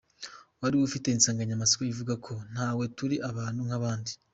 Wari 0.59 0.75
ufite 0.87 1.07
insanganyamatsiko 1.09 1.81
ivuga 1.91 2.13
ko 2.25 2.33
“Natwe 2.53 2.85
turi 2.97 3.15
abantu 3.29 3.59
nk’abandi. 3.67 4.11